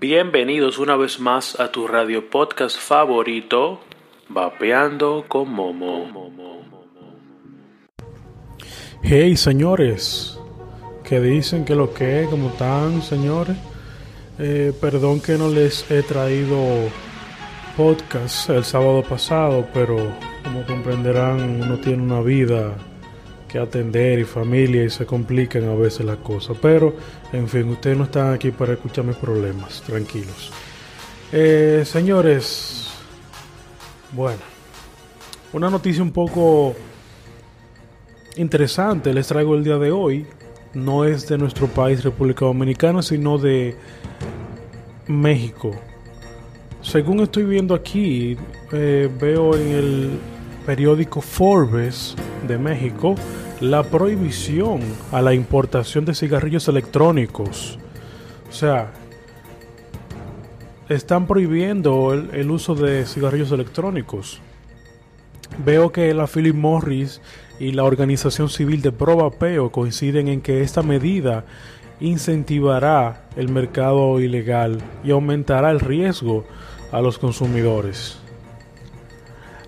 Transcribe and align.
Bienvenidos 0.00 0.78
una 0.78 0.96
vez 0.96 1.20
más 1.20 1.60
a 1.60 1.70
tu 1.70 1.86
radio 1.86 2.30
podcast 2.30 2.78
favorito, 2.78 3.80
Vapeando 4.30 5.26
con 5.28 5.52
Momo. 5.52 6.08
Hey 9.02 9.36
señores, 9.36 10.40
que 11.04 11.20
dicen 11.20 11.66
que 11.66 11.74
lo 11.74 11.92
que 11.92 12.22
es, 12.22 12.32
están 12.32 13.02
señores. 13.02 13.58
Eh, 14.38 14.72
perdón 14.80 15.20
que 15.20 15.36
no 15.36 15.50
les 15.50 15.90
he 15.90 16.02
traído 16.02 16.56
podcast 17.76 18.48
el 18.48 18.64
sábado 18.64 19.02
pasado, 19.02 19.68
pero 19.74 19.96
como 20.42 20.64
comprenderán 20.64 21.60
uno 21.62 21.76
tiene 21.76 22.02
una 22.02 22.22
vida 22.22 22.74
que 23.50 23.58
atender 23.58 24.18
y 24.18 24.24
familia 24.24 24.84
y 24.84 24.90
se 24.90 25.04
complican 25.04 25.68
a 25.68 25.74
veces 25.74 26.06
las 26.06 26.18
cosas. 26.18 26.56
Pero, 26.60 26.94
en 27.32 27.48
fin, 27.48 27.68
ustedes 27.68 27.96
no 27.96 28.04
están 28.04 28.32
aquí 28.32 28.50
para 28.50 28.74
escuchar 28.74 29.04
mis 29.04 29.16
problemas, 29.16 29.82
tranquilos. 29.82 30.52
Eh, 31.32 31.82
señores, 31.84 32.88
bueno, 34.12 34.40
una 35.52 35.70
noticia 35.70 36.02
un 36.02 36.12
poco 36.12 36.74
interesante 38.36 39.12
les 39.12 39.26
traigo 39.26 39.54
el 39.54 39.64
día 39.64 39.78
de 39.78 39.90
hoy. 39.90 40.26
No 40.72 41.04
es 41.04 41.26
de 41.28 41.36
nuestro 41.36 41.66
país, 41.66 42.04
República 42.04 42.44
Dominicana, 42.44 43.02
sino 43.02 43.38
de 43.38 43.76
México. 45.08 45.72
Según 46.80 47.20
estoy 47.20 47.42
viendo 47.42 47.74
aquí, 47.74 48.36
eh, 48.70 49.10
veo 49.20 49.56
en 49.56 49.68
el 49.68 50.10
periódico 50.64 51.20
Forbes 51.20 52.14
de 52.46 52.58
México 52.58 53.14
la 53.60 53.82
prohibición 53.82 54.80
a 55.12 55.20
la 55.20 55.34
importación 55.34 56.04
de 56.04 56.14
cigarrillos 56.14 56.68
electrónicos. 56.68 57.78
O 58.48 58.52
sea, 58.52 58.92
están 60.88 61.26
prohibiendo 61.26 62.12
el, 62.14 62.50
uso 62.50 62.74
de 62.74 63.06
cigarrillos 63.06 63.52
electrónicos. 63.52 64.40
Veo 65.64 65.92
que 65.92 66.12
la 66.14 66.26
Philip 66.26 66.54
Morris 66.54 67.20
y 67.60 67.72
la 67.72 67.84
organización 67.84 68.48
civil 68.48 68.82
de 68.82 68.92
Probapeo 68.92 69.70
coinciden 69.70 70.28
en 70.28 70.40
que 70.40 70.62
esta 70.62 70.82
medida 70.82 71.44
incentivará 72.00 73.28
el 73.36 73.50
mercado 73.50 74.18
ilegal 74.20 74.80
y 75.04 75.10
aumentará 75.10 75.70
el 75.70 75.80
riesgo 75.80 76.44
a 76.90 77.00
los 77.00 77.18
consumidores. 77.18 78.18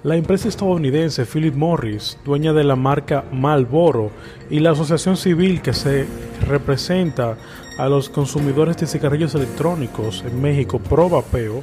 La 0.04 0.16
empresa 0.16 0.48
estadounidense 0.48 1.24
Philip 1.24 1.54
Morris, 1.54 2.18
dueña 2.24 2.52
de 2.52 2.64
la 2.64 2.74
marca 2.74 3.24
Marlboro, 3.30 4.10
y 4.50 4.58
la 4.58 4.72
asociación 4.72 5.16
civil 5.16 5.62
que 5.62 5.72
se 5.72 6.06
representa 6.44 7.36
a 7.78 7.88
los 7.88 8.08
consumidores 8.08 8.76
de 8.78 8.88
cigarrillos 8.88 9.36
electrónicos 9.36 10.24
en 10.26 10.42
México, 10.42 10.80
Probapeo, 10.80 11.62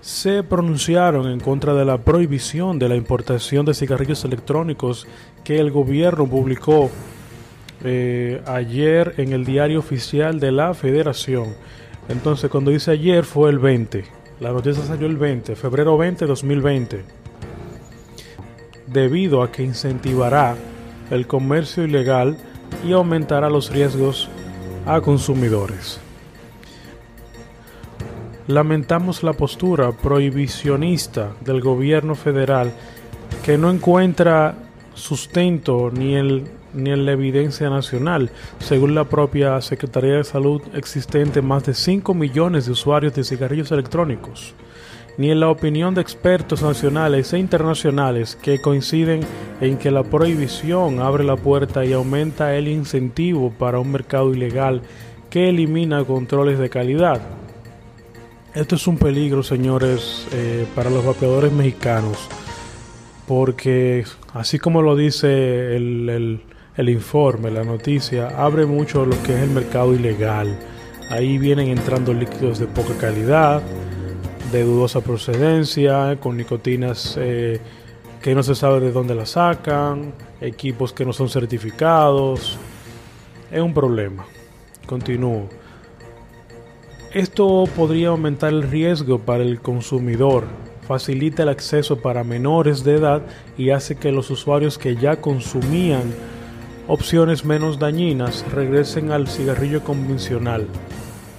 se 0.00 0.42
pronunciaron 0.42 1.28
en 1.28 1.38
contra 1.38 1.74
de 1.74 1.84
la 1.84 1.98
prohibición 1.98 2.78
de 2.78 2.88
la 2.88 2.96
importación 2.96 3.66
de 3.66 3.74
cigarrillos 3.74 4.24
electrónicos 4.24 5.06
que 5.44 5.58
el 5.58 5.70
gobierno 5.70 6.26
publicó 6.26 6.90
eh, 7.84 8.40
ayer 8.46 9.12
en 9.18 9.34
el 9.34 9.44
diario 9.44 9.80
oficial 9.80 10.40
de 10.40 10.50
la 10.50 10.72
Federación. 10.72 11.54
Entonces, 12.08 12.48
cuando 12.48 12.70
dice 12.70 12.92
ayer 12.92 13.24
fue 13.24 13.50
el 13.50 13.58
20. 13.58 14.02
La 14.40 14.52
noticia 14.52 14.82
salió 14.82 15.06
el 15.06 15.18
20, 15.18 15.56
febrero 15.56 15.98
20, 15.98 16.24
2020 16.24 17.25
debido 18.96 19.42
a 19.42 19.52
que 19.52 19.62
incentivará 19.62 20.56
el 21.10 21.26
comercio 21.26 21.84
ilegal 21.84 22.38
y 22.82 22.92
aumentará 22.92 23.50
los 23.50 23.70
riesgos 23.70 24.30
a 24.86 25.02
consumidores. 25.02 26.00
Lamentamos 28.48 29.22
la 29.22 29.34
postura 29.34 29.92
prohibicionista 29.92 31.32
del 31.42 31.60
gobierno 31.60 32.14
federal 32.14 32.72
que 33.44 33.58
no 33.58 33.70
encuentra 33.70 34.54
sustento 34.94 35.90
ni, 35.92 36.14
ni 36.72 36.90
en 36.90 37.04
la 37.04 37.12
evidencia 37.12 37.68
nacional. 37.68 38.30
Según 38.60 38.94
la 38.94 39.04
propia 39.04 39.60
Secretaría 39.60 40.14
de 40.14 40.24
Salud, 40.24 40.62
existen 40.72 41.30
más 41.44 41.66
de 41.66 41.74
5 41.74 42.14
millones 42.14 42.64
de 42.64 42.72
usuarios 42.72 43.14
de 43.14 43.24
cigarrillos 43.24 43.70
electrónicos 43.72 44.54
ni 45.18 45.30
en 45.30 45.40
la 45.40 45.48
opinión 45.48 45.94
de 45.94 46.02
expertos 46.02 46.62
nacionales 46.62 47.32
e 47.32 47.38
internacionales 47.38 48.36
que 48.36 48.60
coinciden 48.60 49.20
en 49.60 49.78
que 49.78 49.90
la 49.90 50.02
prohibición 50.02 51.00
abre 51.00 51.24
la 51.24 51.36
puerta 51.36 51.84
y 51.84 51.92
aumenta 51.92 52.54
el 52.54 52.68
incentivo 52.68 53.50
para 53.50 53.78
un 53.78 53.92
mercado 53.92 54.32
ilegal 54.34 54.82
que 55.30 55.48
elimina 55.48 56.04
controles 56.04 56.58
de 56.58 56.68
calidad. 56.68 57.20
Esto 58.54 58.76
es 58.76 58.86
un 58.86 58.96
peligro, 58.96 59.42
señores, 59.42 60.26
eh, 60.32 60.66
para 60.74 60.88
los 60.88 61.04
vapeadores 61.04 61.52
mexicanos, 61.52 62.16
porque 63.26 64.04
así 64.32 64.58
como 64.58 64.80
lo 64.80 64.96
dice 64.96 65.76
el, 65.76 66.40
el 66.76 66.88
informe, 66.88 67.50
la 67.50 67.64
noticia, 67.64 68.28
abre 68.28 68.64
mucho 68.64 69.04
lo 69.04 69.22
que 69.22 69.34
es 69.34 69.42
el 69.42 69.50
mercado 69.50 69.94
ilegal. 69.94 70.58
Ahí 71.10 71.38
vienen 71.38 71.68
entrando 71.68 72.12
líquidos 72.12 72.58
de 72.58 72.66
poca 72.66 72.94
calidad, 72.98 73.62
de 74.56 74.64
dudosa 74.64 75.00
procedencia, 75.00 76.18
con 76.20 76.36
nicotinas 76.36 77.16
eh, 77.18 77.60
que 78.22 78.34
no 78.34 78.42
se 78.42 78.54
sabe 78.54 78.80
de 78.80 78.92
dónde 78.92 79.14
las 79.14 79.30
sacan, 79.30 80.12
equipos 80.40 80.92
que 80.92 81.04
no 81.04 81.12
son 81.12 81.28
certificados. 81.28 82.58
Es 83.50 83.60
un 83.60 83.74
problema. 83.74 84.24
Continúo. 84.86 85.48
Esto 87.12 87.64
podría 87.76 88.08
aumentar 88.08 88.52
el 88.52 88.62
riesgo 88.62 89.18
para 89.18 89.42
el 89.42 89.60
consumidor, 89.60 90.44
facilita 90.86 91.42
el 91.42 91.48
acceso 91.48 91.98
para 92.00 92.24
menores 92.24 92.84
de 92.84 92.96
edad 92.96 93.22
y 93.56 93.70
hace 93.70 93.96
que 93.96 94.12
los 94.12 94.30
usuarios 94.30 94.78
que 94.78 94.96
ya 94.96 95.20
consumían 95.20 96.14
opciones 96.88 97.44
menos 97.44 97.78
dañinas 97.78 98.44
regresen 98.52 99.12
al 99.12 99.28
cigarrillo 99.28 99.82
convencional 99.82 100.66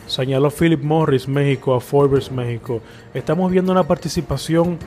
señaló 0.07 0.49
Philip 0.49 0.81
Morris 0.83 1.27
México 1.27 1.75
a 1.75 1.79
Forbes 1.79 2.31
México. 2.31 2.81
Estamos 3.13 3.51
viendo 3.51 3.71
una 3.71 3.83
participación 3.83 4.77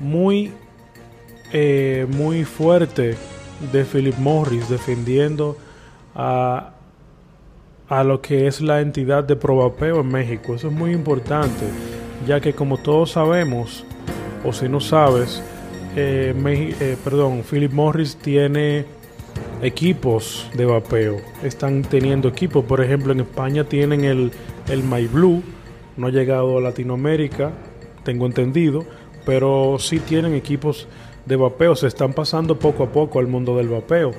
muy, 0.00 0.52
eh, 1.52 2.06
muy 2.10 2.44
fuerte 2.44 3.16
de 3.72 3.84
Philip 3.84 4.16
Morris 4.18 4.68
defendiendo 4.68 5.56
a, 6.14 6.72
a 7.88 8.04
lo 8.04 8.20
que 8.20 8.46
es 8.46 8.60
la 8.60 8.80
entidad 8.80 9.22
de 9.24 9.36
Probapeo 9.36 10.00
en 10.00 10.08
México. 10.08 10.54
Eso 10.54 10.68
es 10.68 10.74
muy 10.74 10.92
importante, 10.92 11.66
ya 12.26 12.40
que 12.40 12.54
como 12.54 12.78
todos 12.78 13.12
sabemos, 13.12 13.84
o 14.44 14.52
si 14.52 14.68
no 14.68 14.80
sabes, 14.80 15.42
eh, 15.94 16.34
eh, 16.80 16.96
perdón, 17.04 17.42
Philip 17.48 17.72
Morris 17.72 18.16
tiene 18.16 18.86
equipos 19.62 20.48
de 20.54 20.64
vapeo. 20.64 21.18
Están 21.42 21.82
teniendo 21.82 22.28
equipos, 22.28 22.64
por 22.64 22.82
ejemplo, 22.82 23.12
en 23.12 23.20
España 23.20 23.64
tienen 23.64 24.04
el 24.04 24.32
el 24.68 24.82
My 24.82 25.06
Blue 25.06 25.42
no 25.96 26.06
ha 26.06 26.10
llegado 26.10 26.58
a 26.58 26.60
Latinoamérica, 26.60 27.52
tengo 28.04 28.26
entendido, 28.26 28.84
pero 29.24 29.76
sí 29.78 29.98
tienen 30.00 30.34
equipos 30.34 30.88
de 31.26 31.36
vapeo, 31.36 31.76
se 31.76 31.86
están 31.86 32.12
pasando 32.12 32.58
poco 32.58 32.84
a 32.84 32.90
poco 32.90 33.18
al 33.18 33.26
mundo 33.26 33.56
del 33.56 33.68
vapeo. 33.68 34.12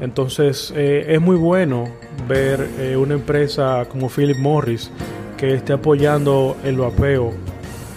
Entonces 0.00 0.72
eh, 0.76 1.06
es 1.08 1.20
muy 1.20 1.36
bueno 1.36 1.88
ver 2.28 2.68
eh, 2.78 2.96
una 2.96 3.14
empresa 3.14 3.86
como 3.88 4.08
Philip 4.08 4.38
Morris 4.38 4.90
que 5.36 5.54
esté 5.54 5.72
apoyando 5.72 6.56
el 6.64 6.76
vapeo 6.76 7.32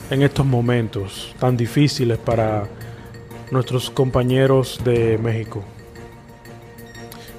en 0.10 0.22
estos 0.22 0.46
momentos 0.46 1.36
tan 1.40 1.58
difíciles 1.58 2.18
para 2.18 2.66
nuestros 3.52 3.90
compañeros 3.90 4.80
de 4.84 5.18
México. 5.18 5.64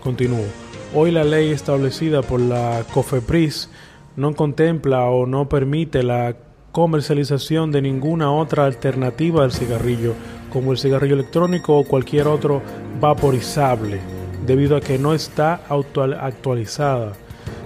Continúo. 0.01 0.68
Hoy 0.95 1.11
la 1.11 1.23
ley 1.23 1.51
establecida 1.51 2.23
por 2.23 2.41
la 2.41 2.83
COFEPRIS 2.95 3.69
no 4.17 4.35
contempla 4.35 5.05
o 5.05 5.27
no 5.27 5.47
permite 5.47 6.03
la 6.03 6.35
comercialización 6.73 7.71
de 7.71 7.83
ninguna 7.83 8.33
otra 8.33 8.65
alternativa 8.65 9.45
al 9.45 9.53
cigarrillo, 9.53 10.15
como 10.51 10.73
el 10.73 10.79
cigarrillo 10.79 11.15
electrónico 11.15 11.77
o 11.77 11.85
cualquier 11.85 12.27
otro 12.27 12.63
vaporizable, 13.01 14.01
debido 14.47 14.77
a 14.77 14.81
que 14.81 14.99
no 14.99 15.13
está 15.13 15.61
actualizada. 15.69 17.13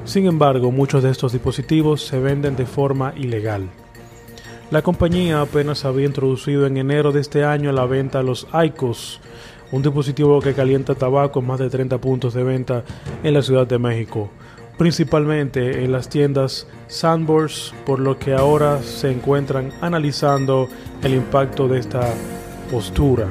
Sin 0.04 0.26
embargo, 0.26 0.72
muchos 0.72 1.04
de 1.04 1.10
estos 1.10 1.30
dispositivos 1.30 2.04
se 2.04 2.18
venden 2.18 2.56
de 2.56 2.66
forma 2.66 3.14
ilegal. 3.16 3.70
La 4.72 4.82
compañía 4.82 5.42
apenas 5.42 5.84
había 5.84 6.06
introducido 6.06 6.66
en 6.66 6.76
enero 6.76 7.12
de 7.12 7.20
este 7.20 7.44
año 7.44 7.70
la 7.70 7.86
venta 7.86 8.22
los 8.24 8.48
ICOS, 8.52 9.20
un 9.72 9.82
dispositivo 9.82 10.40
que 10.40 10.54
calienta 10.54 10.94
tabaco 10.94 11.40
en 11.40 11.46
más 11.46 11.58
de 11.58 11.70
30 11.70 11.98
puntos 11.98 12.34
de 12.34 12.44
venta 12.44 12.84
en 13.22 13.34
la 13.34 13.42
Ciudad 13.42 13.66
de 13.66 13.78
México, 13.78 14.30
principalmente 14.78 15.82
en 15.84 15.92
las 15.92 16.08
tiendas 16.08 16.66
Sandburst, 16.86 17.74
por 17.86 17.98
lo 17.98 18.18
que 18.18 18.34
ahora 18.34 18.82
se 18.82 19.10
encuentran 19.10 19.72
analizando 19.80 20.68
el 21.02 21.14
impacto 21.14 21.68
de 21.68 21.80
esta 21.80 22.14
postura. 22.70 23.28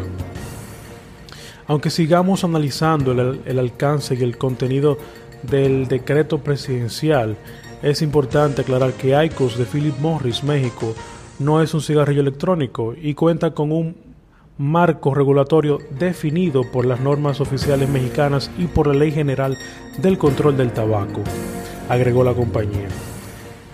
Aunque 1.67 1.91
sigamos 1.91 2.43
analizando 2.43 3.11
el, 3.11 3.41
el 3.45 3.59
alcance 3.59 4.15
y 4.15 4.23
el 4.23 4.37
contenido 4.37 4.97
del 5.43 5.87
decreto 5.87 6.39
presidencial, 6.39 7.37
Es 7.83 8.03
importante 8.03 8.61
aclarar 8.61 8.93
que 8.93 9.15
IQOS 9.25 9.57
de 9.57 9.65
Philip 9.65 9.97
Morris, 9.97 10.43
México, 10.43 10.93
no 11.39 11.63
es 11.63 11.73
un 11.73 11.81
cigarrillo 11.81 12.21
electrónico 12.21 12.93
y 12.93 13.15
cuenta 13.15 13.55
con 13.55 13.71
un 13.71 14.10
marco 14.61 15.15
regulatorio 15.15 15.79
definido 15.97 16.61
por 16.61 16.85
las 16.85 16.99
normas 16.99 17.41
oficiales 17.41 17.89
mexicanas 17.89 18.51
y 18.59 18.65
por 18.65 18.85
la 18.85 18.93
Ley 18.93 19.11
General 19.11 19.57
del 19.97 20.19
Control 20.19 20.55
del 20.55 20.71
Tabaco, 20.71 21.23
agregó 21.89 22.23
la 22.23 22.35
compañía. 22.35 22.87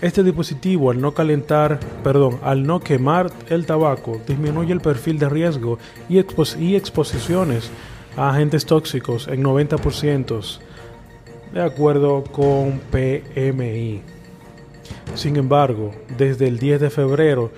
Este 0.00 0.22
dispositivo 0.22 0.90
al 0.90 1.00
no 1.00 1.12
calentar, 1.12 1.78
perdón, 2.02 2.38
al 2.42 2.66
no 2.66 2.80
quemar 2.80 3.30
el 3.50 3.66
tabaco, 3.66 4.18
disminuye 4.26 4.72
el 4.72 4.80
perfil 4.80 5.18
de 5.18 5.28
riesgo 5.28 5.78
y, 6.08 6.18
exposiciones 6.18 7.70
a 8.16 8.30
agentes 8.30 8.64
tóxicos 8.64 9.28
en 9.28 9.42
90%, 9.42 10.58
de 11.52 11.62
acuerdo 11.62 12.24
con 12.24 12.80
PMI. 12.90 14.00
Sin 15.14 15.36
embargo, 15.36 15.92
desde 16.16 16.48
el 16.48 16.58
10 16.58 16.80
de 16.80 16.90
febrero, 16.90 17.50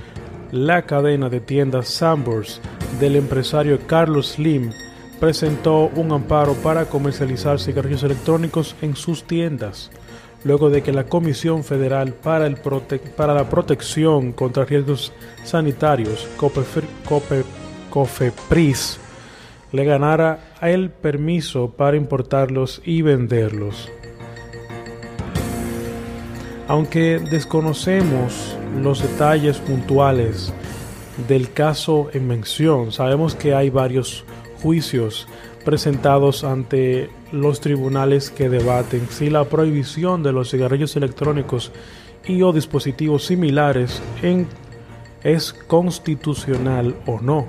la 0.50 0.82
cadena 0.82 1.28
de 1.28 1.38
tiendas 1.38 1.88
Sambors 1.88 2.60
del 2.98 3.16
empresario 3.16 3.78
Carlos 3.86 4.32
Slim 4.32 4.72
presentó 5.20 5.90
un 5.94 6.12
amparo 6.12 6.54
para 6.54 6.86
comercializar 6.86 7.60
cigarrillos 7.60 8.02
electrónicos 8.02 8.74
en 8.80 8.96
sus 8.96 9.24
tiendas, 9.24 9.90
luego 10.44 10.70
de 10.70 10.82
que 10.82 10.92
la 10.92 11.04
Comisión 11.04 11.62
Federal 11.62 12.14
para, 12.14 12.46
el 12.46 12.56
para 12.56 13.34
la 13.34 13.48
Protección 13.48 14.32
contra 14.32 14.64
Riesgos 14.64 15.12
Sanitarios, 15.44 16.26
COFEPRIS, 17.90 18.98
le 19.72 19.84
ganara 19.84 20.54
el 20.62 20.90
permiso 20.90 21.70
para 21.70 21.96
importarlos 21.96 22.80
y 22.84 23.02
venderlos. 23.02 23.88
Aunque 26.66 27.18
desconocemos 27.18 28.56
los 28.80 29.02
detalles 29.02 29.58
puntuales 29.58 30.52
del 31.28 31.52
caso 31.52 32.08
en 32.12 32.26
mención, 32.26 32.92
sabemos 32.92 33.34
que 33.34 33.54
hay 33.54 33.70
varios 33.70 34.24
juicios 34.62 35.26
presentados 35.64 36.44
ante 36.44 37.10
los 37.32 37.60
tribunales 37.60 38.30
que 38.30 38.48
debaten 38.48 39.06
si 39.08 39.30
la 39.30 39.44
prohibición 39.44 40.22
de 40.22 40.32
los 40.32 40.50
cigarrillos 40.50 40.96
electrónicos 40.96 41.72
y 42.26 42.42
o 42.42 42.52
dispositivos 42.52 43.24
similares 43.24 44.02
es 45.22 45.52
constitucional 45.52 46.96
o 47.06 47.20
no. 47.20 47.48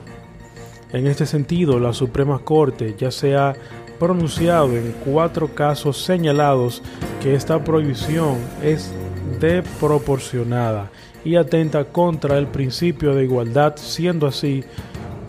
En 0.93 1.07
este 1.07 1.25
sentido, 1.25 1.79
la 1.79 1.93
Suprema 1.93 2.39
Corte 2.39 2.95
ya 2.97 3.11
se 3.11 3.35
ha 3.35 3.55
pronunciado 3.97 4.75
en 4.75 4.93
cuatro 5.05 5.53
casos 5.53 6.03
señalados 6.03 6.81
que 7.21 7.35
esta 7.35 7.63
prohibición 7.63 8.37
es 8.61 8.91
desproporcionada 9.39 10.91
y 11.23 11.35
atenta 11.35 11.85
contra 11.85 12.37
el 12.37 12.47
principio 12.47 13.13
de 13.13 13.23
igualdad, 13.23 13.75
siendo 13.77 14.27
así, 14.27 14.63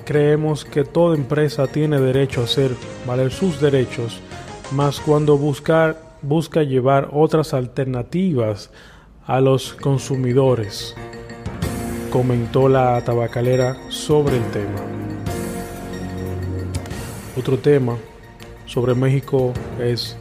creemos 0.04 0.64
que 0.64 0.84
toda 0.84 1.16
empresa 1.16 1.66
tiene 1.66 2.00
derecho 2.00 2.40
a 2.40 2.44
hacer 2.44 2.72
valer 3.06 3.30
sus 3.30 3.60
derechos, 3.60 4.20
más 4.72 5.00
cuando 5.00 5.36
busca 5.36 6.62
llevar 6.62 7.10
otras 7.12 7.54
alternativas 7.54 8.70
a 9.26 9.40
los 9.40 9.74
consumidores, 9.74 10.94
comentó 12.10 12.68
la 12.68 13.02
tabacalera 13.04 13.76
sobre 13.90 14.36
el 14.36 14.44
tema. 14.50 14.80
Otro 17.36 17.58
tema 17.58 17.96
sobre 18.66 18.94
México 18.94 19.52
es 19.78 20.16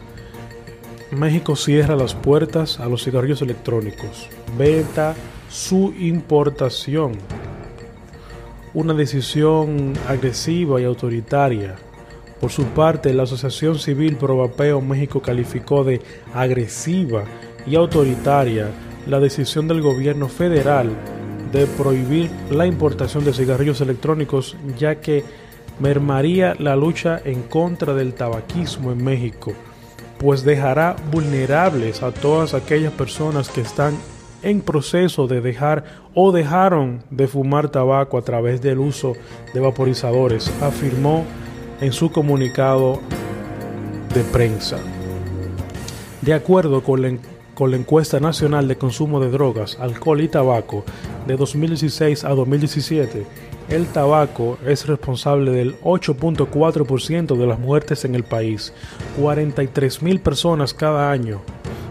México 1.11 1.55
cierra 1.57 1.95
las 1.95 2.13
puertas 2.13 2.79
a 2.79 2.85
los 2.85 3.03
cigarrillos 3.03 3.41
electrónicos, 3.41 4.29
venta 4.57 5.15
su 5.51 5.93
importación. 5.99 7.11
Una 8.73 8.93
decisión 8.93 9.93
agresiva 10.07 10.79
y 10.79 10.85
autoritaria. 10.85 11.75
Por 12.39 12.51
su 12.51 12.63
parte, 12.67 13.13
la 13.13 13.23
Asociación 13.23 13.77
Civil 13.77 14.15
Pro 14.15 14.49
México 14.81 15.21
calificó 15.21 15.83
de 15.83 16.01
agresiva 16.33 17.25
y 17.67 17.75
autoritaria 17.75 18.69
la 19.07 19.19
decisión 19.19 19.67
del 19.67 19.81
gobierno 19.81 20.29
federal 20.29 20.89
de 21.51 21.67
prohibir 21.67 22.29
la 22.49 22.65
importación 22.65 23.25
de 23.25 23.33
cigarrillos 23.33 23.81
electrónicos 23.81 24.55
ya 24.77 25.01
que 25.01 25.25
mermaría 25.79 26.55
la 26.59 26.77
lucha 26.77 27.21
en 27.25 27.43
contra 27.43 27.93
del 27.93 28.13
tabaquismo 28.13 28.93
en 28.93 29.03
México, 29.03 29.53
pues 30.17 30.45
dejará 30.45 30.95
vulnerables 31.11 32.03
a 32.03 32.11
todas 32.13 32.53
aquellas 32.53 32.93
personas 32.93 33.49
que 33.49 33.61
están 33.61 33.97
en 34.43 34.61
proceso 34.61 35.27
de 35.27 35.41
dejar 35.41 35.83
o 36.13 36.31
dejaron 36.31 37.03
de 37.09 37.27
fumar 37.27 37.69
tabaco 37.69 38.17
a 38.17 38.21
través 38.21 38.61
del 38.61 38.79
uso 38.79 39.13
de 39.53 39.59
vaporizadores, 39.59 40.51
afirmó 40.61 41.25
en 41.79 41.93
su 41.93 42.11
comunicado 42.11 42.99
de 44.13 44.23
prensa. 44.23 44.77
De 46.21 46.33
acuerdo 46.33 46.83
con 46.83 47.01
la, 47.01 47.75
encuesta 47.75 48.19
nacional 48.19 48.67
de 48.67 48.77
consumo 48.77 49.19
de 49.19 49.29
drogas, 49.29 49.77
alcohol 49.79 50.21
y 50.21 50.27
tabaco 50.27 50.83
de 51.27 51.35
2016 51.35 52.23
a 52.23 52.29
2017, 52.29 53.25
el 53.69 53.87
tabaco 53.87 54.57
es 54.65 54.85
responsable 54.87 55.51
del 55.51 55.79
8.4% 55.81 57.37
de 57.37 57.47
las 57.47 57.59
muertes 57.59 58.03
en 58.03 58.15
el 58.15 58.23
país, 58.23 58.73
43 59.19 60.01
mil 60.01 60.19
personas 60.19 60.73
cada 60.73 61.11
año, 61.11 61.41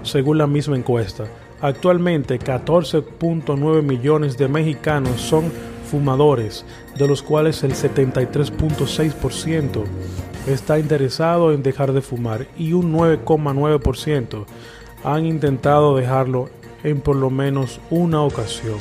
según 0.03 0.39
la 0.39 0.47
misma 0.47 0.77
encuesta. 0.77 1.25
Actualmente 1.63 2.39
14.9 2.39 3.83
millones 3.83 4.39
de 4.39 4.49
mexicanos 4.49 5.21
son 5.21 5.53
fumadores, 5.91 6.65
de 6.97 7.07
los 7.07 7.23
cuales 7.23 7.63
el 7.65 7.73
73.6% 7.73 9.85
está 10.47 10.79
interesado 10.79 11.53
en 11.53 11.63
dejar 11.63 11.93
de 11.93 12.01
fumar 12.01 12.47
y 12.57 12.73
un 12.73 12.95
9,9% 12.95 14.47
han 15.05 15.27
intentado 15.27 15.97
dejarlo 15.97 16.49
en 16.83 17.01
por 17.01 17.17
lo 17.17 17.31
menos 17.31 17.81
una 17.91 18.23
ocasión. 18.23 18.79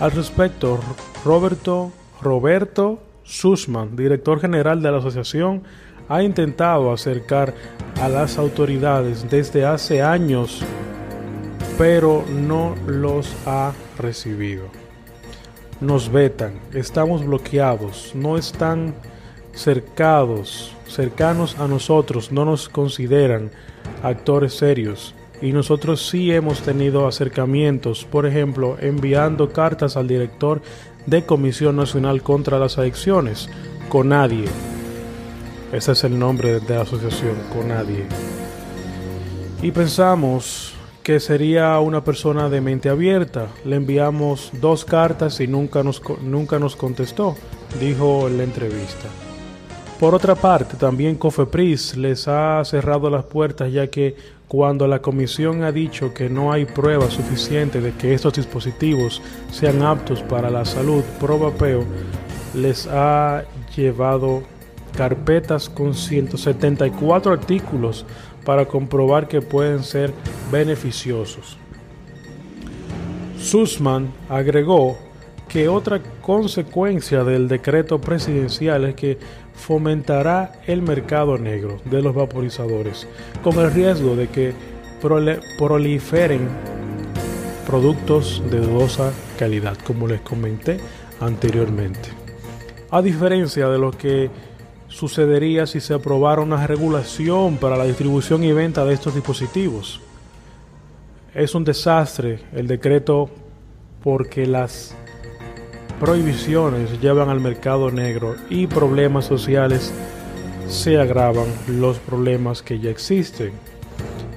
Al 0.00 0.10
respecto, 0.10 0.78
Roberto 1.24 1.92
Roberto 2.20 2.98
Sussman, 3.24 3.96
director 3.96 4.40
general 4.40 4.82
de 4.82 4.90
la 4.90 4.98
asociación, 4.98 5.62
ha 6.08 6.22
intentado 6.22 6.92
acercar 6.92 7.54
a 8.00 8.08
las 8.08 8.38
autoridades 8.38 9.28
desde 9.28 9.66
hace 9.66 10.02
años, 10.02 10.64
pero 11.78 12.24
no 12.30 12.74
los 12.86 13.34
ha 13.46 13.72
recibido. 13.98 14.64
Nos 15.80 16.10
vetan, 16.10 16.54
estamos 16.72 17.24
bloqueados, 17.24 18.12
no 18.14 18.38
están 18.38 18.94
cercados, 19.52 20.74
cercanos 20.88 21.58
a 21.58 21.68
nosotros, 21.68 22.32
no 22.32 22.44
nos 22.44 22.68
consideran 22.68 23.50
actores 24.02 24.54
serios. 24.54 25.14
Y 25.42 25.52
nosotros 25.52 26.08
sí 26.08 26.32
hemos 26.32 26.62
tenido 26.62 27.06
acercamientos, 27.06 28.06
por 28.06 28.24
ejemplo, 28.24 28.78
enviando 28.80 29.52
cartas 29.52 29.98
al 29.98 30.08
director 30.08 30.62
de 31.04 31.26
Comisión 31.26 31.76
Nacional 31.76 32.22
contra 32.22 32.58
las 32.58 32.78
Adicciones, 32.78 33.50
CONADIE. 33.90 34.46
Ese 35.72 35.92
es 35.92 36.04
el 36.04 36.18
nombre 36.18 36.58
de 36.60 36.74
la 36.74 36.82
asociación, 36.82 37.34
CONADIE. 37.52 38.06
Y 39.60 39.72
pensamos 39.72 40.75
que 41.06 41.20
sería 41.20 41.78
una 41.78 42.02
persona 42.02 42.48
de 42.48 42.60
mente 42.60 42.88
abierta. 42.88 43.46
Le 43.64 43.76
enviamos 43.76 44.50
dos 44.60 44.84
cartas 44.84 45.38
y 45.38 45.46
nunca 45.46 45.84
nos, 45.84 46.02
nunca 46.20 46.58
nos 46.58 46.74
contestó, 46.74 47.36
dijo 47.78 48.26
en 48.26 48.38
la 48.38 48.42
entrevista. 48.42 49.06
Por 50.00 50.16
otra 50.16 50.34
parte, 50.34 50.76
también 50.76 51.14
Cofepris 51.14 51.96
les 51.96 52.26
ha 52.26 52.60
cerrado 52.64 53.08
las 53.08 53.24
puertas 53.24 53.72
ya 53.72 53.86
que 53.86 54.16
cuando 54.48 54.88
la 54.88 55.00
comisión 55.00 55.62
ha 55.62 55.70
dicho 55.70 56.12
que 56.12 56.28
no 56.28 56.50
hay 56.50 56.64
pruebas 56.64 57.12
suficientes 57.12 57.84
de 57.84 57.92
que 57.92 58.12
estos 58.12 58.32
dispositivos 58.32 59.22
sean 59.52 59.82
aptos 59.82 60.24
para 60.24 60.50
la 60.50 60.64
salud, 60.64 61.04
Probapeo 61.20 61.84
les 62.52 62.88
ha 62.88 63.44
llevado 63.76 64.42
carpetas 64.96 65.68
con 65.68 65.94
174 65.94 67.32
artículos 67.32 68.04
para 68.46 68.64
comprobar 68.64 69.28
que 69.28 69.42
pueden 69.42 69.82
ser 69.82 70.14
beneficiosos. 70.50 71.58
Sussman 73.38 74.12
agregó 74.28 74.96
que 75.48 75.68
otra 75.68 76.00
consecuencia 76.22 77.24
del 77.24 77.48
decreto 77.48 78.00
presidencial 78.00 78.84
es 78.84 78.94
que 78.94 79.18
fomentará 79.54 80.60
el 80.66 80.80
mercado 80.80 81.38
negro 81.38 81.80
de 81.84 82.02
los 82.02 82.14
vaporizadores, 82.14 83.08
con 83.42 83.58
el 83.58 83.72
riesgo 83.72 84.14
de 84.14 84.28
que 84.28 84.54
proliferen 85.58 86.48
productos 87.66 88.42
de 88.48 88.60
dudosa 88.60 89.12
calidad, 89.38 89.76
como 89.84 90.06
les 90.06 90.20
comenté 90.20 90.78
anteriormente. 91.20 92.10
A 92.90 93.02
diferencia 93.02 93.68
de 93.68 93.78
lo 93.78 93.90
que 93.90 94.30
sucedería 94.88 95.66
si 95.66 95.80
se 95.80 95.94
aprobara 95.94 96.42
una 96.42 96.66
regulación 96.66 97.56
para 97.56 97.76
la 97.76 97.84
distribución 97.84 98.44
y 98.44 98.52
venta 98.52 98.84
de 98.84 98.94
estos 98.94 99.14
dispositivos. 99.14 100.00
Es 101.34 101.54
un 101.54 101.64
desastre 101.64 102.40
el 102.52 102.66
decreto 102.66 103.28
porque 104.02 104.46
las 104.46 104.94
prohibiciones 106.00 107.00
llevan 107.00 107.28
al 107.28 107.40
mercado 107.40 107.90
negro 107.90 108.36
y 108.48 108.66
problemas 108.66 109.24
sociales 109.24 109.92
se 110.68 110.98
agravan 110.98 111.46
los 111.68 111.98
problemas 111.98 112.62
que 112.62 112.78
ya 112.78 112.90
existen. 112.90 113.52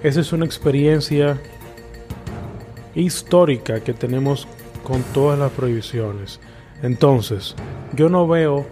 Esa 0.03 0.21
es 0.21 0.31
una 0.31 0.45
experiencia 0.45 1.39
histórica 2.95 3.81
que 3.81 3.93
tenemos 3.93 4.47
con 4.83 5.03
todas 5.13 5.37
las 5.37 5.51
prohibiciones. 5.51 6.39
Entonces, 6.81 7.55
yo 7.93 8.09
no 8.09 8.27
veo 8.27 8.65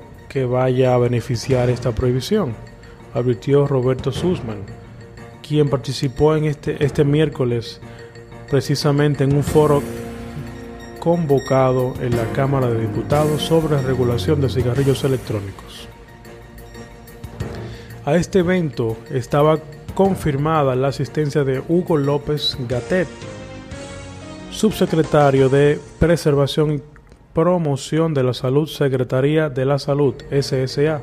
vaya 0.45 0.93
a 0.93 0.97
beneficiar 0.97 1.69
esta 1.69 1.93
prohibición, 1.93 2.55
advirtió 3.13 3.67
Roberto 3.67 4.11
Sussman, 4.11 4.59
quien 5.47 5.69
participó 5.69 6.35
en 6.35 6.45
este, 6.45 6.83
este 6.83 7.03
miércoles 7.03 7.81
precisamente 8.49 9.23
en 9.23 9.35
un 9.35 9.43
foro 9.43 9.81
convocado 10.99 11.93
en 12.01 12.15
la 12.17 12.25
Cámara 12.33 12.69
de 12.69 12.81
Diputados 12.81 13.41
sobre 13.41 13.81
regulación 13.81 14.41
de 14.41 14.49
cigarrillos 14.49 15.03
electrónicos. 15.03 15.87
A 18.05 18.15
este 18.15 18.39
evento 18.39 18.97
estaba 19.11 19.59
confirmada 19.93 20.75
la 20.75 20.89
asistencia 20.89 21.43
de 21.43 21.61
Hugo 21.67 21.97
López 21.97 22.57
Gatet, 22.67 23.07
subsecretario 24.51 25.49
de 25.49 25.79
Preservación 25.99 26.81
Promoción 27.37 28.15
de 28.15 28.23
la 28.23 28.33
Salud, 28.33 28.67
Secretaría 28.67 29.47
de 29.47 29.63
la 29.63 29.77
Salud, 29.77 30.15
SSA, 30.31 31.01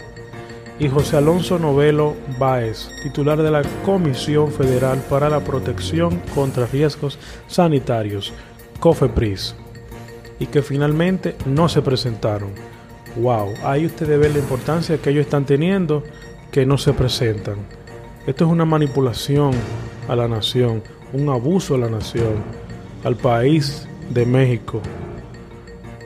y 0.81 0.89
José 0.89 1.19
Alonso 1.19 1.61
Novelo 1.61 2.17
Báez, 2.41 2.91
titular 3.05 3.41
de 3.41 3.53
la 3.53 3.63
Comisión 3.85 4.51
Federal 4.51 5.01
para 5.09 5.31
la 5.31 5.45
Protección 5.45 6.21
contra 6.35 6.67
Riesgos 6.67 7.21
Sanitarios, 7.47 8.33
COFEPRIS, 8.81 9.55
y 10.41 10.47
que 10.47 10.63
finalmente 10.63 11.37
no 11.47 11.69
se 11.69 11.83
presentaron. 11.83 12.51
Wow, 13.15 13.51
ahí 13.63 13.87
ustedes 13.87 14.19
ven 14.19 14.33
la 14.33 14.41
importancia 14.41 14.99
que 14.99 15.11
ellos 15.11 15.27
están 15.27 15.47
teniendo 15.47 16.03
que 16.51 16.67
no 16.67 16.79
se 16.79 16.95
presentan. 16.95 17.59
Esto 18.27 18.45
es 18.45 18.51
una 18.51 18.65
manipulación 18.65 19.53
a 20.09 20.17
la 20.17 20.27
nación, 20.27 20.83
un 21.13 21.29
abuso 21.29 21.77
a 21.77 21.79
la 21.79 21.89
nación, 21.89 22.43
al 23.05 23.15
país 23.15 23.87
de 24.11 24.27
México. 24.27 24.83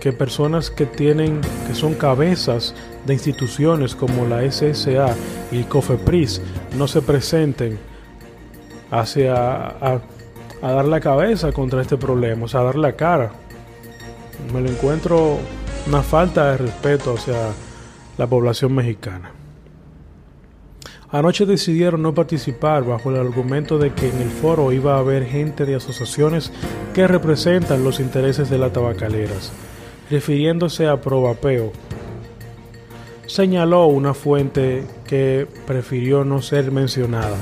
Que 0.01 0.13
personas 0.13 0.71
que 0.71 0.87
tienen, 0.87 1.41
que 1.67 1.75
son 1.75 1.95
cabezas 1.95 2.75
de 3.07 3.15
instituciones 3.15 3.95
como 3.95 4.27
la 4.27 4.49
SSA 4.51 5.15
y 5.51 5.65
COFEPRIS 5.65 6.41
no 6.77 6.87
se 6.87 7.03
presenten 7.03 7.79
hacia 8.91 9.35
a, 9.35 10.01
dar 10.61 10.85
la 10.85 11.01
cabeza 11.01 11.53
contra 11.53 11.83
este 11.83 11.97
problema, 11.97 12.45
o 12.45 12.49
sea, 12.49 12.61
a 12.61 12.65
dar 12.65 12.77
la 12.77 12.93
cara 12.93 13.33
me 14.53 14.61
lo 14.61 14.71
encuentro 14.71 15.39
una 15.87 16.03
falta 16.03 16.53
de 16.53 16.59
respeto 16.59 17.15
hacia 17.15 17.53
la 18.17 18.27
población 18.27 18.75
mexicana. 18.75 19.33
Anoche 21.11 21.47
decidieron 21.47 22.03
no 22.03 22.15
participar 22.15 22.85
bajo 22.85 23.11
el 23.11 23.17
argumento 23.17 23.79
de 23.79 23.95
que 23.95 24.11
en 24.11 24.21
el 24.21 24.29
foro 24.29 24.73
iba 24.73 24.97
a 24.97 24.99
haber 24.99 25.25
gente 25.25 25.65
de 25.65 25.75
asociaciones 25.75 26.53
que 26.95 27.09
representan 27.09 27.83
los 27.83 27.99
intereses 27.99 28.51
de 28.51 28.59
las 28.59 28.73
tabacaleras, 28.73 29.53
refiriéndose 30.11 30.87
a 30.87 31.01
Provapeo. 31.01 31.73
Señaló 33.27 33.87
una 33.87 34.15
fuente 34.15 34.85
que 35.07 35.47
prefirió 35.67 36.25
no 36.25 36.41
ser 36.43 36.73
mencionada. 36.73 37.37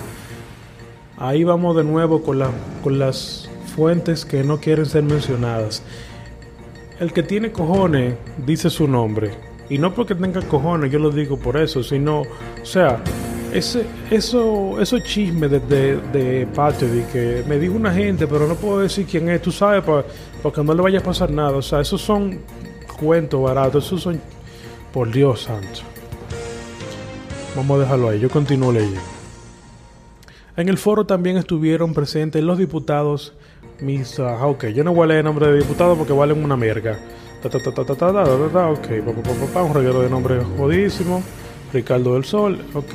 Ahí 1.16 1.44
vamos 1.44 1.76
de 1.76 1.85
nuevo 1.85 2.23
con, 2.23 2.42
con 2.82 2.99
las 2.99 3.49
fuentes 3.75 4.25
que 4.25 4.42
no 4.44 4.58
quieren 4.58 4.87
ser 4.87 5.04
mencionadas 5.04 5.82
el 7.00 7.12
que 7.12 7.23
tiene 7.23 7.52
cojones 7.52 8.14
dice 8.44 8.70
su 8.70 8.88
nombre. 8.88 9.32
Y 9.68 9.78
no 9.78 9.94
porque 9.94 10.14
tenga 10.14 10.40
cojones, 10.42 10.92
yo 10.92 10.99
lo 10.99 11.11
digo 11.11 11.38
por 11.38 11.56
eso, 11.56 11.82
sino, 11.82 12.23
o 12.23 12.64
sea, 12.64 13.02
ese, 13.53 13.85
eso, 14.11 14.81
esos 14.81 15.03
chismes 15.03 15.50
de, 15.50 15.61
de, 15.61 15.97
de 16.12 17.07
que 17.12 17.45
me 17.49 17.59
dijo 17.59 17.75
una 17.75 17.93
gente, 17.93 18.26
pero 18.26 18.47
no 18.47 18.55
puedo 18.55 18.81
decir 18.81 19.07
quién 19.07 19.29
es, 19.29 19.43
tú 19.43 19.53
sabes, 19.53 19.83
para, 19.83 20.05
que 20.53 20.62
no 20.62 20.75
le 20.75 20.83
vaya 20.83 20.99
a 20.99 21.03
pasar 21.03 21.31
nada. 21.31 21.57
O 21.57 21.62
sea, 21.62 21.81
esos 21.81 22.00
son 22.00 22.41
cuentos 22.99 23.43
baratos, 23.43 23.87
esos 23.87 24.03
son, 24.03 24.21
por 24.93 25.11
Dios 25.11 25.43
santo. 25.43 25.81
Vamos 27.55 27.79
a 27.79 27.81
dejarlo 27.81 28.11
ahí, 28.11 28.21
yo 28.21 28.29
continúo 28.29 28.73
leyendo. 28.73 29.00
En 30.57 30.69
el 30.69 30.79
foro 30.79 31.05
también 31.05 31.37
estuvieron 31.37 31.93
presentes 31.93 32.43
los 32.43 32.59
diputados 32.59 33.35
mis. 33.81 34.19
Ah, 34.19 34.47
ok, 34.47 34.67
yo 34.69 34.85
no 34.85 34.95
voy 34.95 35.05
a 35.05 35.07
leer 35.09 35.19
el 35.19 35.25
nombre 35.25 35.49
de 35.49 35.59
diputado 35.59 35.97
porque 35.97 36.12
valen 36.12 36.43
una 36.43 36.57
merga. 36.57 36.99
Ok, 37.45 38.88
un 39.62 39.75
reguero 39.75 40.00
de 40.00 40.11
nombre 40.11 40.43
jodísimo. 40.57 41.23
Ricardo 41.73 42.15
del 42.15 42.25
Sol, 42.25 42.59
ok. 42.75 42.95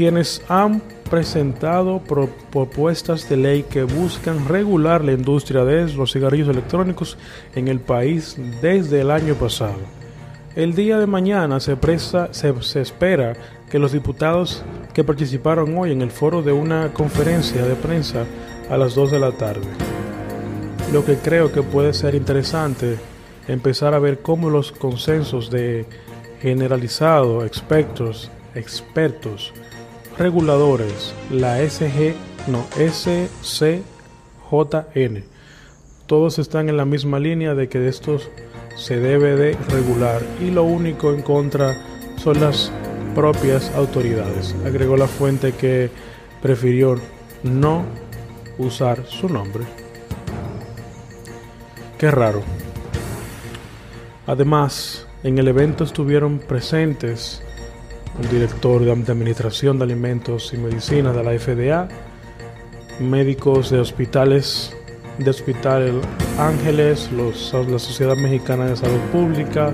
Quienes 0.00 0.40
han 0.48 0.80
presentado 1.10 2.00
propuestas 2.00 3.28
de 3.28 3.36
ley 3.36 3.64
que 3.64 3.82
buscan 3.82 4.48
regular 4.48 5.04
la 5.04 5.12
industria 5.12 5.62
de 5.62 5.92
los 5.92 6.14
cigarrillos 6.14 6.48
electrónicos 6.48 7.18
en 7.54 7.68
el 7.68 7.80
país 7.80 8.34
desde 8.62 9.02
el 9.02 9.10
año 9.10 9.34
pasado. 9.34 9.76
El 10.56 10.74
día 10.74 10.98
de 10.98 11.06
mañana 11.06 11.60
se, 11.60 11.76
espera 12.80 13.36
que 13.68 13.78
los 13.78 13.92
diputados 13.92 14.64
que 14.94 15.04
participaron 15.04 15.76
hoy 15.76 15.92
en 15.92 16.00
el 16.00 16.10
foro 16.10 16.40
de 16.40 16.52
una 16.52 16.94
conferencia 16.94 17.62
de 17.62 17.74
prensa 17.74 18.24
a 18.70 18.78
las 18.78 18.94
2 18.94 19.10
de 19.10 19.18
la 19.20 19.32
tarde. 19.32 19.68
Lo 20.94 21.04
que 21.04 21.16
creo 21.16 21.52
que 21.52 21.62
puede 21.62 21.92
ser 21.92 22.14
interesante 22.14 22.96
empezar 23.48 23.92
a 23.92 23.98
ver 23.98 24.20
cómo 24.20 24.48
los 24.48 24.72
consensos 24.72 25.50
de 25.50 25.84
generalizado, 26.40 27.44
expertos, 27.44 28.30
expertos, 28.54 29.52
reguladores, 30.20 31.14
la 31.30 31.66
SG, 31.66 32.14
no, 32.46 32.66
SCJN, 32.76 33.74
todos 36.04 36.38
están 36.38 36.68
en 36.68 36.76
la 36.76 36.84
misma 36.84 37.18
línea 37.18 37.54
de 37.54 37.70
que 37.70 37.78
de 37.78 37.88
estos 37.88 38.28
se 38.76 39.00
debe 39.00 39.34
de 39.34 39.56
regular 39.70 40.20
y 40.38 40.50
lo 40.50 40.64
único 40.64 41.14
en 41.14 41.22
contra 41.22 41.74
son 42.16 42.38
las 42.38 42.70
propias 43.14 43.74
autoridades. 43.74 44.54
Agregó 44.66 44.98
la 44.98 45.06
fuente 45.06 45.52
que 45.52 45.90
prefirió 46.42 47.00
no 47.42 47.86
usar 48.58 49.06
su 49.06 49.26
nombre. 49.26 49.64
Qué 51.96 52.10
raro. 52.10 52.42
Además, 54.26 55.06
en 55.22 55.38
el 55.38 55.48
evento 55.48 55.84
estuvieron 55.84 56.40
presentes 56.40 57.42
un 58.18 58.28
director 58.30 58.84
de 58.84 58.90
Administración 58.90 59.78
de 59.78 59.84
Alimentos 59.84 60.52
y 60.52 60.58
Medicina 60.58 61.12
de 61.12 61.24
la 61.24 61.38
FDA, 61.38 61.88
médicos 62.98 63.70
de 63.70 63.80
hospitales 63.80 64.76
de 65.18 65.30
Hospital 65.30 66.00
Ángeles, 66.38 67.10
los, 67.12 67.52
la 67.52 67.78
Sociedad 67.78 68.16
Mexicana 68.16 68.66
de 68.66 68.76
Salud 68.76 69.00
Pública, 69.12 69.72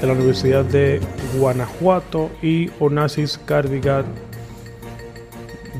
de 0.00 0.06
la 0.06 0.12
Universidad 0.14 0.64
de 0.64 1.00
Guanajuato 1.38 2.30
y 2.42 2.70
Onassis 2.80 3.38
Cardigan 3.44 4.06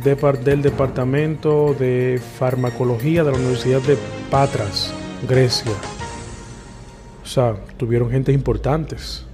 del 0.02 0.62
Departamento 0.62 1.75
de 1.75 2.21
Farmacología 2.38 3.23
de 3.25 3.33
la 3.33 3.37
Universidad 3.37 3.80
de 3.83 3.99
Patras, 4.30 4.92
Grecia. 5.28 5.73
O 7.23 7.26
sea, 7.26 7.57
tuvieron 7.76 8.11
gente 8.11 8.33
importantes. 8.33 9.26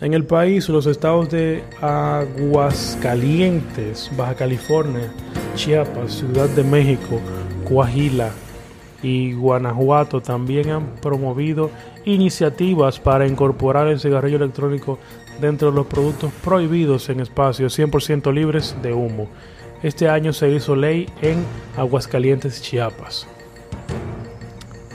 En 0.00 0.12
el 0.12 0.24
país, 0.24 0.68
los 0.68 0.86
estados 0.86 1.30
de 1.30 1.64
Aguascalientes, 1.80 4.10
Baja 4.14 4.34
California, 4.34 5.10
Chiapas, 5.54 6.12
Ciudad 6.12 6.50
de 6.50 6.62
México, 6.62 7.18
Coahuila 7.66 8.28
y 9.02 9.32
Guanajuato 9.32 10.20
también 10.20 10.68
han 10.68 10.96
promovido 10.96 11.70
iniciativas 12.04 13.00
para 13.00 13.26
incorporar 13.26 13.88
el 13.88 13.98
cigarrillo 13.98 14.36
electrónico 14.36 14.98
dentro 15.40 15.70
de 15.70 15.76
los 15.76 15.86
productos 15.86 16.30
prohibidos 16.44 17.08
en 17.08 17.20
espacios 17.20 17.78
100% 17.78 18.34
libres 18.34 18.76
de 18.82 18.92
humo. 18.92 19.28
Este 19.82 20.10
año 20.10 20.32
se 20.32 20.50
hizo 20.50 20.74
ley 20.76 21.08
en 21.22 21.44
Aguascalientes, 21.76 22.60
Chiapas. 22.60 23.26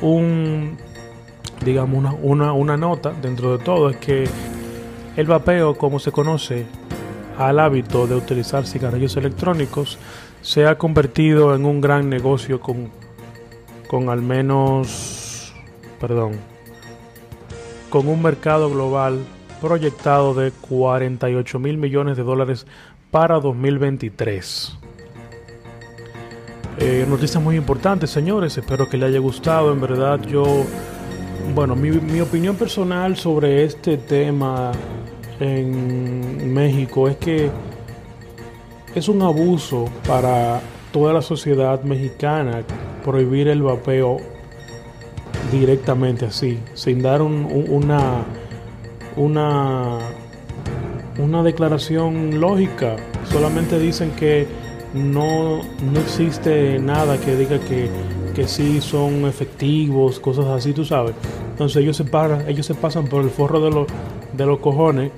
Un, 0.02 0.78
digamos, 1.64 2.16
una, 2.22 2.54
una, 2.54 2.78
nota 2.78 3.14
dentro 3.22 3.58
de 3.58 3.64
todo 3.64 3.90
es 3.90 3.98
que 3.98 4.28
el 5.18 5.28
vapeo, 5.28 5.78
como 5.78 6.00
se 6.00 6.12
conoce 6.12 6.66
al 7.38 7.60
hábito 7.60 8.08
de 8.08 8.16
utilizar 8.16 8.66
cigarrillos 8.66 9.18
electrónicos, 9.18 9.98
se 10.42 10.66
ha 10.66 10.78
convertido 10.78 11.56
en 11.56 11.66
un 11.66 11.82
gran 11.82 12.10
negocio 12.10 12.60
con, 12.60 12.90
con 13.88 14.10
al 14.10 14.22
menos, 14.22 15.54
perdón, 16.00 16.34
con 17.90 18.08
un 18.08 18.22
mercado 18.22 18.70
global 18.70 19.20
proyectado 19.60 20.34
de 20.34 20.52
48 20.52 21.60
mil 21.60 21.78
millones 21.78 22.18
de 22.18 22.24
dólares 22.24 22.66
para 23.12 23.40
2023. 23.40 24.78
Eh, 26.80 27.06
noticias 27.08 27.44
muy 27.44 27.58
importantes, 27.58 28.10
señores. 28.10 28.58
Espero 28.58 28.90
que 28.90 28.98
les 28.98 29.10
haya 29.10 29.20
gustado. 29.20 29.72
En 29.72 29.82
verdad, 29.82 30.20
yo, 30.22 30.66
bueno, 31.54 31.76
mi, 31.76 31.92
mi 31.92 32.22
opinión 32.22 32.56
personal 32.56 33.18
sobre 33.18 33.64
este 33.64 33.98
tema 33.98 34.72
en 35.40 36.54
México 36.54 37.08
es 37.08 37.18
que 37.18 37.50
es 38.94 39.08
un 39.08 39.22
abuso 39.22 39.86
para 40.08 40.62
toda 40.92 41.14
la 41.14 41.22
sociedad 41.22 41.82
mexicana 41.84 42.64
prohibir 43.04 43.48
el 43.48 43.62
vapeo 43.62 44.18
directamente 45.52 46.26
así, 46.26 46.60
sin 46.74 47.02
dar 47.02 47.22
una, 47.22 48.26
una, 49.16 50.00
una 51.18 51.44
declaración 51.44 52.40
lógica. 52.40 52.98
Solamente 53.32 53.80
dicen 53.80 54.12
que 54.12 54.48
no, 54.94 55.62
no 55.92 56.00
existe 56.00 56.80
nada 56.80 57.18
que 57.20 57.36
diga 57.36 57.60
que, 57.60 57.90
que 58.34 58.48
sí 58.48 58.82
son 58.82 59.26
efectivos, 59.26 60.20
cosas 60.20 60.46
así, 60.48 60.74
tú 60.74 60.86
sabes. 60.86 61.14
Entonces 61.52 61.82
ellos 61.82 61.98
se, 61.98 62.06
paran, 62.06 62.48
ellos 62.48 62.66
se 62.66 62.76
pasan 62.76 63.08
por 63.08 63.24
el 63.24 63.30
forro 63.30 63.62
de, 63.62 63.72
los 63.72 63.88
de 64.34 64.46
los 64.46 64.60
cojones 64.60 65.12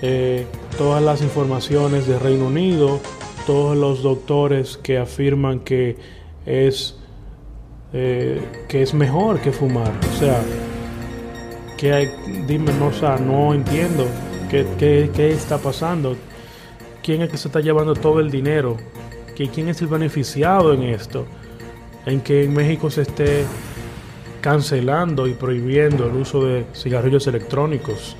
eh, 0.00 0.46
todas 0.76 1.02
las 1.02 1.22
informaciones 1.22 2.06
de 2.06 2.18
Reino 2.18 2.46
Unido, 2.46 3.00
todos 3.46 3.76
los 3.76 4.02
doctores 4.02 4.76
que 4.76 4.98
afirman 4.98 5.60
que 5.60 5.96
es 6.46 6.96
eh, 7.92 8.40
que 8.68 8.82
es 8.82 8.94
mejor 8.94 9.40
que 9.40 9.50
fumar. 9.50 9.92
O 10.12 10.18
sea, 10.18 10.40
que 11.76 11.92
hay, 11.92 12.10
dime, 12.46 12.72
no, 12.74 12.88
o 12.88 13.18
no 13.18 13.54
entiendo 13.54 14.06
qué, 14.48 14.66
qué, 14.78 15.30
está 15.30 15.58
pasando. 15.58 16.16
¿Quién 17.02 17.22
es 17.22 17.30
que 17.30 17.38
se 17.38 17.48
está 17.48 17.60
llevando 17.60 17.94
todo 17.94 18.20
el 18.20 18.30
dinero? 18.30 18.76
¿Quién 19.34 19.68
es 19.68 19.80
el 19.80 19.86
beneficiado 19.88 20.74
en 20.74 20.82
esto? 20.82 21.26
En 22.06 22.20
que 22.20 22.44
en 22.44 22.54
México 22.54 22.90
se 22.90 23.02
esté 23.02 23.44
cancelando 24.40 25.26
y 25.26 25.34
prohibiendo 25.34 26.06
el 26.06 26.16
uso 26.16 26.44
de 26.44 26.64
cigarrillos 26.74 27.26
electrónicos. 27.26 28.16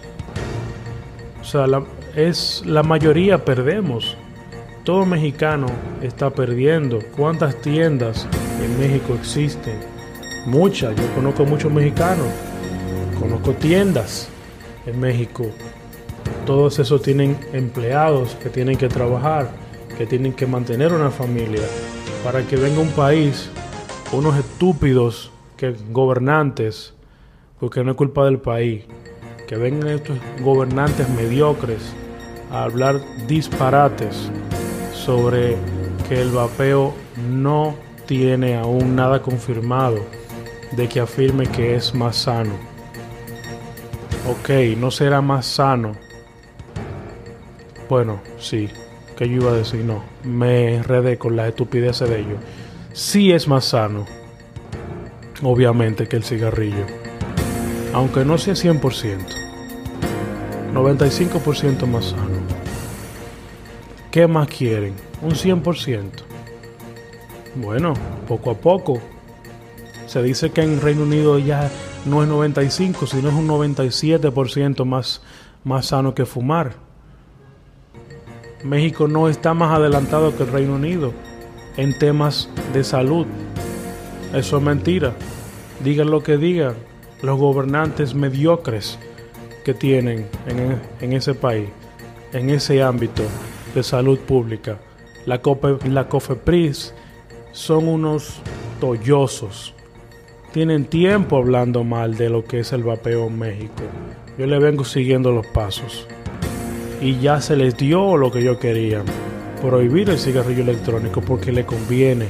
O 1.41 1.45
sea, 1.45 1.67
la, 1.67 1.85
es 2.15 2.63
la 2.67 2.83
mayoría 2.83 3.45
perdemos 3.45 4.17
todo 4.89 5.05
mexicano 5.05 5.67
está 6.01 6.31
perdiendo. 6.31 7.01
¿Cuántas 7.15 7.61
tiendas 7.61 8.27
en 8.65 8.81
México 8.81 9.13
existen? 9.21 9.79
Muchas, 10.47 10.97
yo 10.97 11.07
conozco 11.15 11.45
muchos 11.45 11.71
mexicanos, 11.71 12.27
conozco 13.21 13.53
tiendas 13.53 14.31
en 14.87 14.99
México. 14.99 15.45
Todos 16.47 16.79
esos 16.79 17.03
tienen 17.03 17.37
empleados 17.53 18.35
que 18.43 18.49
tienen 18.49 18.79
que 18.79 18.89
trabajar, 18.89 19.51
que 19.99 20.07
tienen 20.07 20.33
que 20.33 20.47
mantener 20.47 20.95
una 20.95 21.11
familia, 21.11 21.65
para 22.25 22.41
que 22.41 22.57
venga 22.57 22.81
un 22.81 22.93
país, 22.93 23.51
unos 24.13 24.37
estúpidos 24.37 25.31
que 25.57 25.75
gobernantes, 25.91 26.95
porque 27.61 27.85
no 27.85 27.91
es 27.91 27.97
culpa 27.97 28.25
del 28.25 28.39
país, 28.39 28.85
que 29.47 29.57
vengan 29.57 29.89
estos 29.91 30.19
gobernantes 30.41 31.09
mediocres 31.11 31.93
a 32.51 32.65
hablar 32.65 33.01
disparates 33.27 34.31
sobre 34.95 35.57
que 36.09 36.21
el 36.23 36.31
vapeo 36.31 36.95
no 37.31 37.75
tiene 38.07 38.57
aún 38.57 38.97
nada 38.97 39.21
confirmado 39.21 39.99
de 40.73 40.89
que 40.89 41.01
afirme 41.01 41.47
que 41.47 41.75
es 41.75 41.95
más 41.95 42.17
sano. 42.17 42.55
Ok, 44.29 44.51
no 44.79 44.91
será 44.91 45.21
más 45.21 45.47
sano. 45.47 45.93
Bueno, 47.89 48.21
sí, 48.39 48.69
que 49.17 49.29
yo 49.29 49.37
iba 49.37 49.51
a 49.51 49.55
decir, 49.55 49.85
no, 49.85 50.03
me 50.25 50.77
enredé 50.77 51.19
con 51.19 51.37
la 51.37 51.49
estupidez 51.49 51.99
de 52.01 52.21
ellos. 52.21 52.39
Sí 52.99 53.31
es 53.31 53.47
más 53.47 53.67
sano, 53.67 54.07
obviamente, 55.45 56.09
que 56.09 56.17
el 56.17 56.25
cigarrillo. 56.25 56.85
Aunque 57.95 58.25
no 58.25 58.37
sea 58.39 58.55
100%, 58.55 58.81
95% 60.75 61.87
más 61.87 62.07
sano. 62.07 62.41
¿Qué 64.11 64.27
más 64.27 64.49
quieren? 64.49 64.95
Un 65.23 65.31
100%. 65.31 66.11
Bueno, 67.55 67.95
poco 68.27 68.51
a 68.51 68.55
poco. 68.55 69.01
Se 70.07 70.21
dice 70.21 70.51
que 70.51 70.63
en 70.63 70.81
Reino 70.81 71.05
Unido 71.05 71.39
ya 71.39 71.71
no 72.05 72.25
es 72.25 72.29
95, 72.29 73.07
sino 73.07 73.29
es 73.29 73.35
un 73.37 73.47
97% 73.47 74.85
más, 74.85 75.23
más 75.63 75.87
sano 75.87 76.17
que 76.17 76.27
fumar. 76.27 76.73
México 78.65 79.07
no 79.07 79.29
está 79.29 79.55
más 79.55 79.73
adelantado 79.79 80.37
que 80.37 80.43
el 80.43 80.51
Reino 80.51 80.75
Unido 80.75 81.13
en 81.79 81.97
temas 81.97 82.51
de 82.75 82.85
salud. 82.85 83.27
Eso 84.35 84.59
es 84.59 84.63
mentira. 84.63 85.15
Digan 85.83 86.11
lo 86.11 86.23
que 86.23 86.37
digan 86.37 86.75
los 87.23 87.39
gobernantes 87.39 88.15
mediocres 88.15 88.99
que 89.65 89.73
tienen 89.73 90.27
en, 90.47 90.79
en 91.01 91.13
ese 91.15 91.35
país, 91.35 91.69
en 92.33 92.51
ese 92.51 92.83
ámbito 92.83 93.23
de 93.75 93.83
salud 93.83 94.19
pública. 94.19 94.79
La, 95.25 95.41
COPE, 95.41 95.89
la 95.89 96.09
COFEPRIS 96.09 96.95
son 97.53 97.89
unos 97.89 98.41
tollosos. 98.81 99.75
Tienen 100.53 100.85
tiempo 100.87 101.37
hablando 101.37 101.85
mal 101.85 102.17
de 102.17 102.29
lo 102.29 102.45
que 102.45 102.61
es 102.61 102.73
el 102.73 102.83
vapeo 102.83 103.27
en 103.27 103.39
México. 103.39 103.83
Yo 104.37 104.47
le 104.47 104.59
vengo 104.59 104.85
siguiendo 104.85 105.31
los 105.33 105.47
pasos. 105.47 106.07
Y 107.01 107.21
ya 107.21 107.41
se 107.41 107.57
les 107.57 107.77
dio 107.77 108.17
lo 108.17 108.33
que 108.33 108.43
yo 108.43 108.59
quería. 108.59 109.05
Prohibir 109.61 110.09
el 110.11 110.19
cigarrillo 110.19 110.63
electrónico 110.63 111.21
porque 111.21 111.53
le 111.53 111.67
conviene. 111.67 112.27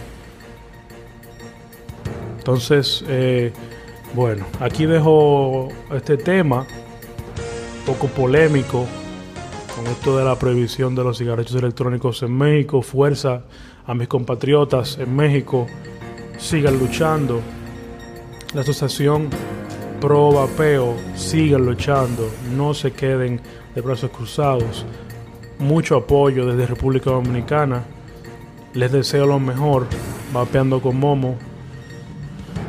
Entonces, 2.38 3.05
eh, 3.09 3.53
bueno, 4.14 4.47
aquí 4.61 4.87
dejo 4.87 5.69
este 5.95 6.17
tema, 6.17 6.67
poco 7.85 8.07
polémico, 8.07 8.87
con 9.77 9.87
esto 9.87 10.17
de 10.17 10.25
la 10.25 10.37
prohibición 10.37 10.95
de 10.95 11.05
los 11.05 11.19
cigarrillos 11.19 11.55
electrónicos 11.55 12.23
en 12.23 12.37
México. 12.37 12.81
Fuerza 12.81 13.43
a 13.87 13.95
mis 13.95 14.09
compatriotas 14.09 14.99
en 14.99 15.14
México. 15.14 15.67
Sigan 16.38 16.79
luchando. 16.79 17.41
La 18.55 18.62
asociación 18.62 19.29
pro 20.01 20.33
vapeo, 20.33 20.97
sigan 21.14 21.67
luchando. 21.67 22.31
No 22.57 22.75
se 22.75 22.93
queden 22.93 23.41
de 23.75 23.81
brazos 23.81 24.11
cruzados. 24.11 24.87
Mucho 25.59 25.97
apoyo 25.97 26.47
desde 26.47 26.66
República 26.66 27.11
Dominicana. 27.11 27.85
Les 28.75 28.92
deseo 28.92 29.27
lo 29.27 29.40
mejor. 29.40 29.87
Vapeando 30.33 30.81
con 30.81 30.99
Momo. 30.99 31.37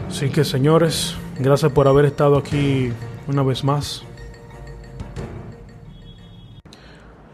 Así 0.08 0.30
que 0.30 0.44
señores, 0.44 1.16
gracias 1.38 1.72
por 1.72 1.88
haber 1.88 2.06
estado 2.06 2.38
aquí 2.38 2.92
una 3.28 3.44
vez 3.44 3.64
más. 3.64 4.04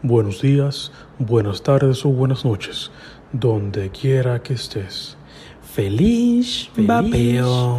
buenos 0.06 0.40
días, 0.40 0.92
buenas 1.18 1.62
tardes 1.62 2.04
o 2.04 2.10
buenas 2.10 2.44
noches, 2.44 2.90
donde 3.32 3.90
quiera 3.90 4.40
que 4.40 4.54
estés. 4.54 5.16
Feliz, 5.62 6.70
Feliz 6.74 6.88
vapeo. 6.88 7.78